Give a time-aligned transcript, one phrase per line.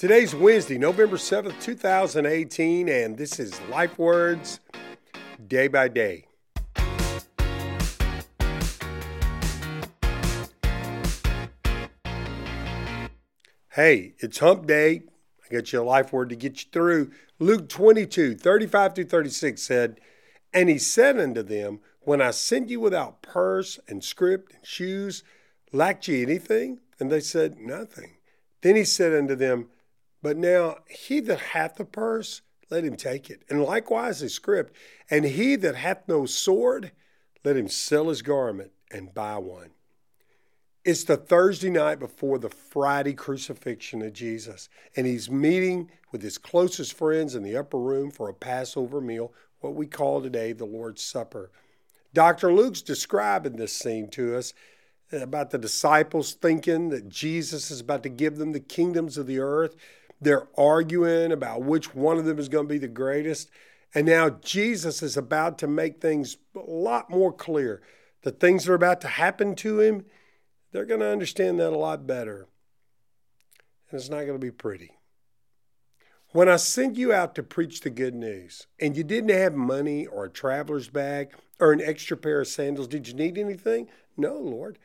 [0.00, 4.58] Today's Wednesday, November 7th, 2018, and this is Life Words
[5.46, 6.24] Day by Day.
[13.72, 15.02] Hey, it's hump day.
[15.44, 17.10] I got you a life word to get you through.
[17.38, 20.00] Luke 22, 35 through 36 said,
[20.54, 25.22] And he said unto them, When I send you without purse and scrip and shoes,
[25.74, 26.78] lacked ye anything?
[26.98, 28.16] And they said, Nothing.
[28.62, 29.68] Then he said unto them,
[30.22, 34.74] but now he that hath a purse, let him take it, and likewise a scrip.
[35.10, 36.92] And he that hath no sword,
[37.44, 39.70] let him sell his garment and buy one.
[40.84, 46.38] It's the Thursday night before the Friday crucifixion of Jesus, and he's meeting with his
[46.38, 50.64] closest friends in the upper room for a Passover meal, what we call today the
[50.64, 51.50] Lord's Supper.
[52.14, 52.52] Dr.
[52.52, 54.54] Luke's describing this scene to us
[55.12, 59.26] uh, about the disciples thinking that Jesus is about to give them the kingdoms of
[59.26, 59.76] the earth.
[60.20, 63.50] They're arguing about which one of them is going to be the greatest.
[63.94, 67.82] And now Jesus is about to make things a lot more clear.
[68.22, 70.04] The things that are about to happen to him,
[70.72, 72.46] they're going to understand that a lot better.
[73.90, 74.92] And it's not going to be pretty.
[76.32, 80.06] When I sent you out to preach the good news and you didn't have money
[80.06, 83.88] or a traveler's bag or an extra pair of sandals, did you need anything?
[84.16, 84.78] No, Lord.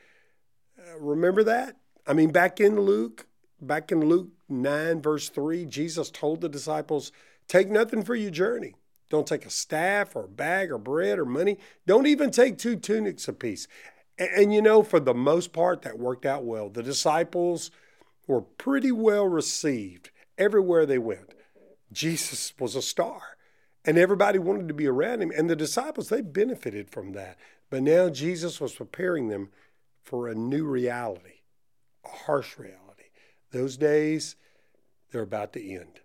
[0.80, 1.78] Uh, remember that?
[2.08, 3.28] I mean, back in Luke,
[3.62, 7.12] back in Luke 9, verse 3, Jesus told the disciples,
[7.48, 8.76] Take nothing for your journey.
[9.10, 11.58] Don't take a staff or a bag or bread or money.
[11.86, 13.68] Don't even take two tunics apiece.
[14.18, 16.70] And, and you know, for the most part, that worked out well.
[16.70, 17.72] The disciples
[18.28, 21.34] were pretty well received everywhere they went.
[21.92, 23.22] Jesus was a star,
[23.86, 25.32] and everybody wanted to be around him.
[25.36, 27.38] And the disciples, they benefited from that.
[27.70, 29.50] But now Jesus was preparing them
[30.04, 31.42] for a new reality,
[32.04, 32.85] a harsh reality.
[33.56, 34.36] Those days,
[35.12, 36.02] they're about to end.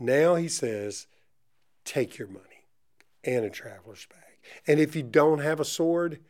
[0.00, 1.06] Now he says,
[1.84, 2.64] take your money
[3.22, 4.38] and a traveler's bag.
[4.66, 6.20] And if you don't have a sword,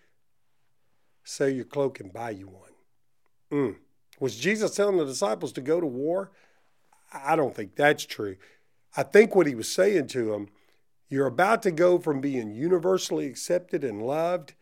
[1.23, 2.73] sell your cloak and buy you one.
[3.53, 3.77] Mm.
[4.19, 6.33] Was Jesus telling the disciples to go to war?
[7.13, 8.35] I don't think that's true.
[8.97, 10.49] I think what he was saying to them,
[11.09, 14.55] you're about to go from being universally accepted and loved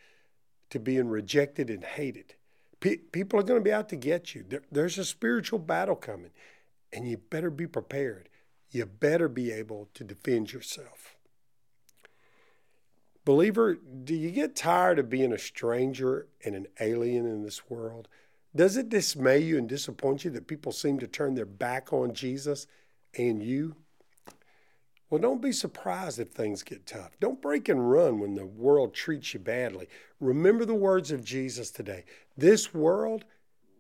[0.69, 2.35] to being rejected and hated
[2.83, 4.45] people are going to be out to get you.
[4.49, 6.33] There, there's a spiritual battle coming,
[6.93, 8.29] and you better be prepared.
[8.71, 11.17] You better be able to defend yourself.
[13.25, 18.09] Believer, do you get tired of being a stranger and an alien in this world?
[18.55, 22.15] Does it dismay you and disappoint you that people seem to turn their back on
[22.15, 22.67] Jesus
[23.17, 23.77] and you?
[25.13, 27.21] Well, don't be surprised if things get tough.
[27.21, 29.87] Don't break and run when the world treats you badly.
[30.21, 32.05] Remember the words of Jesus today.
[32.35, 33.27] This world,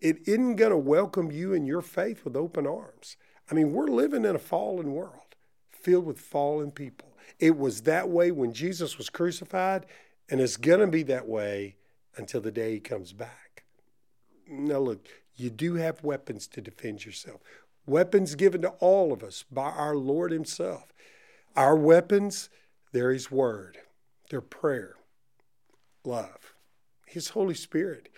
[0.02, 3.16] it isn't going to welcome you and your faith with open arms.
[3.50, 5.34] I mean, we're living in a fallen world
[5.70, 7.16] filled with fallen people.
[7.38, 9.86] It was that way when Jesus was crucified,
[10.28, 11.76] and it's going to be that way
[12.14, 13.64] until the day he comes back.
[14.46, 17.40] Now, look, you do have weapons to defend yourself,
[17.86, 20.92] weapons given to all of us by our Lord Himself.
[21.56, 22.48] Our weapons,
[22.92, 23.78] they're His Word,
[24.30, 24.96] they're prayer,
[26.04, 26.54] love,
[27.06, 28.08] His Holy Spirit.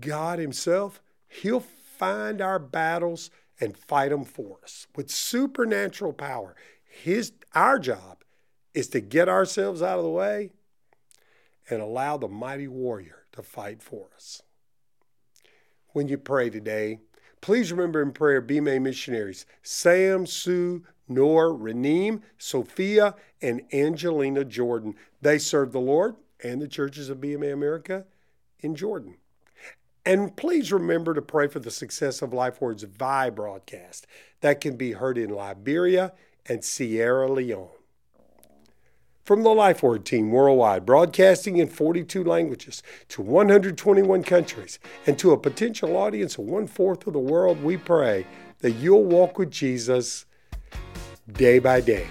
[0.00, 3.30] God Himself, He'll find our battles
[3.60, 6.54] and fight them for us with supernatural power.
[6.88, 8.22] His, our job
[8.74, 10.50] is to get ourselves out of the way
[11.68, 14.42] and allow the mighty warrior to fight for us.
[15.88, 17.00] When you pray today,
[17.40, 24.94] please remember in prayer be BMA missionaries Sam, Sue, nor Reneem, Sophia, and Angelina Jordan.
[25.20, 28.04] They serve the Lord and the churches of BMA America
[28.60, 29.16] in Jordan.
[30.04, 34.06] And please remember to pray for the success of Life Words Vai broadcast
[34.40, 36.12] that can be heard in Liberia
[36.46, 37.68] and Sierra Leone.
[39.28, 45.32] From the Life Word team worldwide, broadcasting in 42 languages to 121 countries and to
[45.32, 48.26] a potential audience of one fourth of the world, we pray
[48.60, 50.24] that you'll walk with Jesus
[51.32, 52.06] day by day.